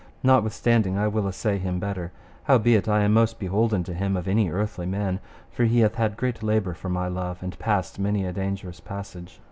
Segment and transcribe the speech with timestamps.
[0.23, 2.11] Notwithstanding, I will assay him better,
[2.45, 5.19] howbeit I am most beholden to him of any earthly man;
[5.51, 9.39] for he hath had great labour for my love, and passed many a dangerous passage.